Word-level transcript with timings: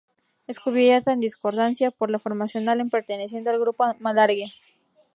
Es 0.47 0.59
cubierta 0.59 1.11
en 1.13 1.19
discordancia 1.19 1.91
por 1.91 2.09
la 2.09 2.17
Formación 2.17 2.67
Allen 2.67 2.89
perteneciente 2.89 3.51
al 3.51 3.59
Grupo 3.59 3.85
Malargüe. 3.99 4.51